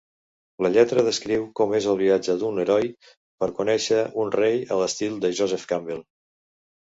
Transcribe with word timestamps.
La 0.65 0.69
lletra 0.75 1.01
descriu 1.07 1.43
com 1.59 1.75
és 1.79 1.87
el 1.91 1.99
"viatge 1.99 2.35
d'un 2.43 2.61
heroi" 2.63 2.89
per 3.43 3.49
conèixer 3.59 3.99
un 4.23 4.33
rei 4.37 4.59
a 4.77 4.79
l'estil 4.81 5.21
de 5.27 5.31
Joseph 5.41 5.69
Campbell. 5.73 6.01